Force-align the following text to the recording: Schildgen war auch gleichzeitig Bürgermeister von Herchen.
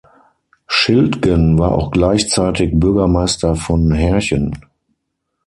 Schildgen 0.65 1.59
war 1.59 1.73
auch 1.73 1.91
gleichzeitig 1.91 2.71
Bürgermeister 2.73 3.55
von 3.55 3.91
Herchen. 3.91 4.57